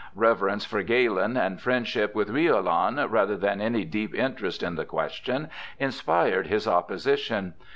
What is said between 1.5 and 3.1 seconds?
friendship with Riolan,